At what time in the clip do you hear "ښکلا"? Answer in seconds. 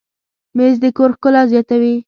1.15-1.41